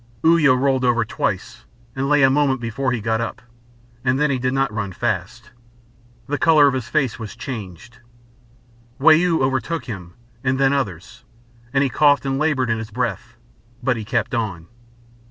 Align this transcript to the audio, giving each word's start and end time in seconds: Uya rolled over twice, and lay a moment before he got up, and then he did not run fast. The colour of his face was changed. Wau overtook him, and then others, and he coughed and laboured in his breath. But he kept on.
Uya 0.25 0.55
rolled 0.55 0.83
over 0.83 1.05
twice, 1.05 1.65
and 1.95 2.09
lay 2.09 2.23
a 2.23 2.29
moment 2.31 2.59
before 2.59 2.91
he 2.91 2.99
got 2.99 3.21
up, 3.21 3.39
and 4.03 4.19
then 4.19 4.31
he 4.31 4.39
did 4.39 4.51
not 4.51 4.73
run 4.73 4.91
fast. 4.91 5.51
The 6.25 6.39
colour 6.39 6.65
of 6.65 6.73
his 6.73 6.87
face 6.89 7.19
was 7.19 7.35
changed. 7.35 7.99
Wau 8.97 9.11
overtook 9.43 9.85
him, 9.85 10.15
and 10.43 10.59
then 10.59 10.73
others, 10.73 11.23
and 11.71 11.83
he 11.83 11.89
coughed 11.91 12.25
and 12.25 12.39
laboured 12.39 12.71
in 12.71 12.79
his 12.79 12.89
breath. 12.89 13.37
But 13.83 13.95
he 13.95 14.03
kept 14.03 14.33
on. 14.33 14.65